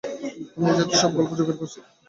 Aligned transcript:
আমি 0.55 0.67
এইজাতীয় 0.69 0.99
সব 1.01 1.11
গল্প 1.17 1.31
জোগাড় 1.39 1.57
করছি। 1.59 1.79